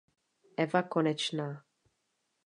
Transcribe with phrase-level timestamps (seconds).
[0.63, 1.47] Eva Konečná.